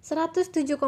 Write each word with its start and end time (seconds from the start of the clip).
107,1 0.00 0.80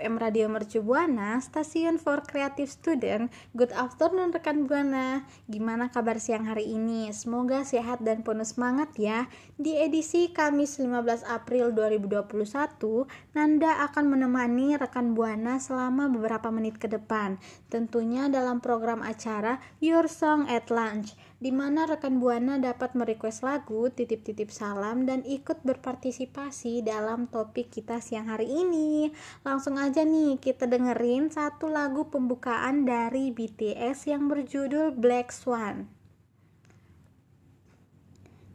FM 0.00 0.16
Radio 0.16 0.48
Mercu 0.48 0.80
Buana, 0.80 1.36
stasiun 1.44 2.00
for 2.00 2.24
creative 2.24 2.72
student. 2.72 3.28
Good 3.52 3.68
afternoon 3.76 4.32
rekan 4.32 4.64
Buana. 4.64 5.28
Gimana 5.44 5.92
kabar 5.92 6.16
siang 6.16 6.48
hari 6.48 6.72
ini? 6.72 7.12
Semoga 7.12 7.68
sehat 7.68 8.00
dan 8.00 8.24
penuh 8.24 8.48
semangat 8.48 8.96
ya. 8.96 9.28
Di 9.60 9.76
edisi 9.76 10.32
Kamis 10.32 10.80
15 10.80 11.28
April 11.28 11.76
2021, 11.76 13.04
Nanda 13.36 13.84
akan 13.92 14.16
menemani 14.16 14.80
rekan 14.80 15.12
Buana 15.12 15.60
selama 15.60 16.08
beberapa 16.08 16.48
menit 16.48 16.80
ke 16.80 16.88
depan. 16.88 17.36
Tentunya 17.68 18.32
dalam 18.32 18.64
program 18.64 19.04
acara 19.04 19.60
Your 19.84 20.08
Song 20.08 20.48
at 20.48 20.72
Lunch 20.72 21.12
di 21.36 21.52
mana 21.52 21.84
rekan 21.84 22.16
Buana 22.16 22.56
dapat 22.56 22.96
merequest 22.96 23.44
lagu, 23.44 23.92
titip-titip 23.92 24.48
salam, 24.48 25.04
dan 25.04 25.20
ikut 25.28 25.60
berpartisipasi 25.68 26.80
dalam 26.80 27.28
topik 27.28 27.68
kita 27.68 28.00
siang 28.00 28.32
hari 28.32 28.45
ini. 28.46 29.10
Langsung 29.42 29.76
aja 29.76 30.06
nih 30.06 30.38
kita 30.38 30.70
dengerin 30.70 31.28
satu 31.34 31.66
lagu 31.66 32.06
pembukaan 32.06 32.86
dari 32.86 33.34
BTS 33.34 34.06
yang 34.06 34.30
berjudul 34.30 34.94
Black 34.94 35.34
Swan. 35.34 35.95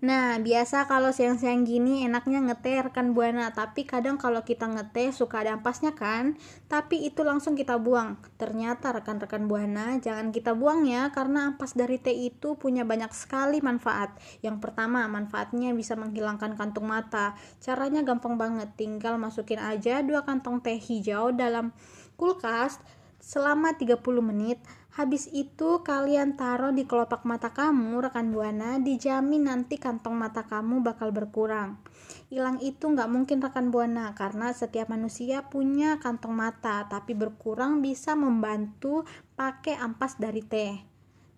Nah, 0.02 0.42
biasa 0.42 0.90
kalau 0.90 1.14
siang-siang 1.14 1.62
gini 1.62 2.02
enaknya 2.10 2.42
ngeteh 2.42 2.90
rekan 2.90 3.14
buana, 3.14 3.54
tapi 3.54 3.86
kadang 3.86 4.18
kalau 4.18 4.42
kita 4.42 4.66
ngeteh 4.66 5.14
suka 5.14 5.46
ada 5.46 5.62
ampasnya 5.62 5.94
kan? 5.94 6.42
Tapi 6.66 7.06
itu 7.06 7.22
langsung 7.22 7.54
kita 7.54 7.78
buang. 7.78 8.18
Ternyata 8.42 8.98
rekan-rekan 8.98 9.46
buana 9.46 10.02
jangan 10.02 10.34
kita 10.34 10.58
buang 10.58 10.90
ya, 10.90 11.14
karena 11.14 11.54
ampas 11.54 11.78
dari 11.78 12.02
teh 12.02 12.18
itu 12.18 12.58
punya 12.58 12.82
banyak 12.82 13.14
sekali 13.14 13.62
manfaat. 13.62 14.18
Yang 14.42 14.58
pertama, 14.66 15.06
manfaatnya 15.06 15.70
bisa 15.78 15.94
menghilangkan 15.94 16.58
kantung 16.58 16.90
mata. 16.90 17.38
Caranya 17.62 18.02
gampang 18.02 18.42
banget, 18.42 18.74
tinggal 18.74 19.22
masukin 19.22 19.62
aja 19.62 20.02
dua 20.02 20.26
kantong 20.26 20.66
teh 20.66 20.82
hijau 20.82 21.30
dalam 21.30 21.78
kulkas 22.18 22.82
selama 23.22 23.78
30 23.78 24.02
menit 24.20 24.60
Habis 24.92 25.32
itu 25.32 25.88
kalian 25.88 26.36
taruh 26.36 26.76
di 26.76 26.84
kelopak 26.84 27.24
mata 27.24 27.56
kamu, 27.56 28.04
rekan 28.04 28.36
Buana, 28.36 28.76
dijamin 28.76 29.48
nanti 29.48 29.80
kantong 29.80 30.20
mata 30.20 30.44
kamu 30.44 30.84
bakal 30.84 31.16
berkurang. 31.16 31.80
Hilang 32.28 32.60
itu 32.60 32.92
nggak 32.92 33.08
mungkin 33.08 33.40
rekan 33.40 33.72
Buana, 33.72 34.12
karena 34.20 34.52
setiap 34.52 34.92
manusia 34.92 35.48
punya 35.48 35.96
kantong 36.04 36.36
mata, 36.36 36.92
tapi 36.92 37.16
berkurang 37.16 37.80
bisa 37.80 38.20
membantu 38.20 39.08
pakai 39.40 39.80
ampas 39.80 40.20
dari 40.20 40.44
teh. 40.44 40.91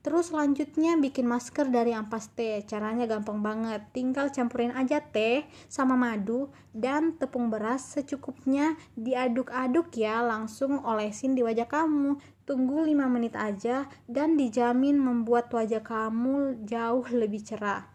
Terus 0.03 0.35
selanjutnya 0.35 0.99
bikin 0.99 1.23
masker 1.23 1.71
dari 1.71 1.95
ampas 1.95 2.27
teh. 2.35 2.59
Caranya 2.67 3.07
gampang 3.07 3.39
banget. 3.39 3.87
Tinggal 3.95 4.35
campurin 4.35 4.75
aja 4.75 4.99
teh 4.99 5.47
sama 5.71 5.95
madu 5.95 6.51
dan 6.75 7.15
tepung 7.15 7.47
beras 7.47 7.87
secukupnya 7.95 8.75
diaduk-aduk 8.99 9.95
ya. 9.95 10.19
Langsung 10.19 10.83
olesin 10.83 11.39
di 11.39 11.41
wajah 11.47 11.71
kamu. 11.71 12.19
Tunggu 12.43 12.83
5 12.83 13.07
menit 13.07 13.39
aja 13.39 13.87
dan 14.11 14.35
dijamin 14.35 14.99
membuat 14.99 15.47
wajah 15.55 15.79
kamu 15.79 16.67
jauh 16.67 17.07
lebih 17.07 17.39
cerah. 17.39 17.92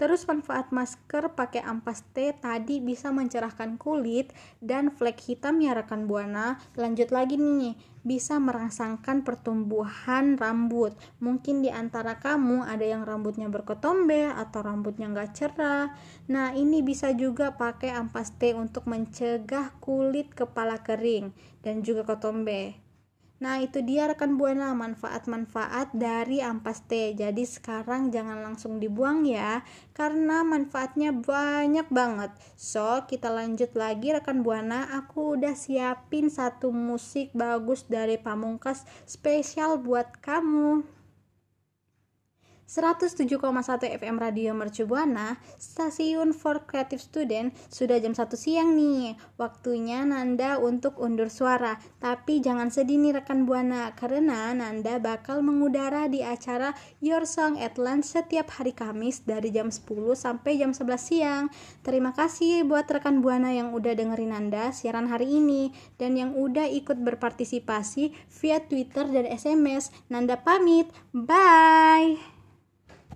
Terus 0.00 0.24
manfaat 0.26 0.72
masker 0.74 1.36
pakai 1.36 1.62
ampas 1.62 2.02
teh 2.10 2.34
tadi 2.34 2.82
bisa 2.82 3.14
mencerahkan 3.14 3.78
kulit 3.78 4.34
dan 4.58 4.90
flek 4.90 5.20
hitam 5.22 5.62
ya 5.62 5.76
rekan 5.76 6.10
buana. 6.10 6.58
Lanjut 6.74 7.14
lagi 7.14 7.38
nih, 7.38 7.78
bisa 8.02 8.42
merangsangkan 8.42 9.22
pertumbuhan 9.22 10.34
rambut. 10.34 10.98
Mungkin 11.22 11.62
di 11.62 11.70
antara 11.70 12.18
kamu 12.18 12.66
ada 12.66 12.82
yang 12.82 13.06
rambutnya 13.06 13.46
berketombe 13.46 14.26
atau 14.26 14.60
rambutnya 14.66 15.06
nggak 15.06 15.30
cerah. 15.38 15.94
Nah 16.26 16.50
ini 16.50 16.82
bisa 16.82 17.14
juga 17.14 17.54
pakai 17.54 17.94
ampas 17.94 18.34
teh 18.34 18.58
untuk 18.58 18.90
mencegah 18.90 19.70
kulit 19.78 20.34
kepala 20.34 20.82
kering 20.82 21.30
dan 21.62 21.86
juga 21.86 22.02
ketombe. 22.02 22.81
Nah, 23.42 23.58
itu 23.58 23.82
dia 23.82 24.06
rekan 24.06 24.38
Buana 24.38 24.70
manfaat-manfaat 24.70 25.90
dari 25.98 26.38
ampas 26.38 26.86
teh. 26.86 27.10
Jadi 27.10 27.42
sekarang 27.42 28.14
jangan 28.14 28.38
langsung 28.38 28.78
dibuang 28.78 29.26
ya, 29.26 29.66
karena 29.98 30.46
manfaatnya 30.46 31.10
banyak 31.10 31.90
banget. 31.90 32.30
So, 32.54 33.02
kita 33.10 33.34
lanjut 33.34 33.74
lagi 33.74 34.14
rekan 34.14 34.46
Buana. 34.46 34.86
Aku 34.94 35.34
udah 35.34 35.58
siapin 35.58 36.30
satu 36.30 36.70
musik 36.70 37.34
bagus 37.34 37.82
dari 37.90 38.14
Pamungkas 38.14 38.86
spesial 39.10 39.82
buat 39.82 40.22
kamu. 40.22 41.01
107,1 42.72 43.36
FM 44.00 44.16
Radio 44.16 44.56
Mercu 44.56 44.88
Buana, 44.88 45.36
stasiun 45.60 46.32
for 46.32 46.64
creative 46.64 47.04
student, 47.04 47.52
sudah 47.68 48.00
jam 48.00 48.16
1 48.16 48.32
siang 48.32 48.72
nih. 48.72 49.12
Waktunya 49.36 50.08
Nanda 50.08 50.56
untuk 50.56 50.96
undur 50.96 51.28
suara. 51.28 51.76
Tapi 52.00 52.40
jangan 52.40 52.72
sedih 52.72 52.96
nih 52.96 53.20
rekan 53.20 53.44
Buana, 53.44 53.92
karena 53.92 54.56
Nanda 54.56 54.96
bakal 54.96 55.44
mengudara 55.44 56.08
di 56.08 56.24
acara 56.24 56.72
Your 57.04 57.28
Song 57.28 57.60
at 57.60 57.76
Lunch 57.76 58.08
setiap 58.08 58.48
hari 58.56 58.72
Kamis 58.72 59.20
dari 59.28 59.52
jam 59.52 59.68
10 59.68 60.16
sampai 60.16 60.56
jam 60.56 60.72
11 60.72 60.96
siang. 60.96 61.52
Terima 61.84 62.16
kasih 62.16 62.64
buat 62.64 62.88
rekan 62.88 63.20
Buana 63.20 63.52
yang 63.52 63.76
udah 63.76 63.92
dengerin 63.92 64.32
Nanda 64.32 64.72
siaran 64.72 65.12
hari 65.12 65.28
ini 65.28 65.76
dan 66.00 66.16
yang 66.16 66.32
udah 66.32 66.64
ikut 66.72 66.96
berpartisipasi 67.04 68.16
via 68.40 68.64
Twitter 68.64 69.04
dan 69.12 69.28
SMS. 69.28 69.92
Nanda 70.08 70.40
pamit. 70.40 70.88
Bye. 71.12 72.31